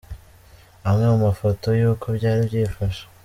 Amwe 0.87 1.05
mu 1.11 1.17
mafoto 1.27 1.67
y'uko 1.79 2.05
byari 2.17 2.41
byifashe:. 2.49 3.03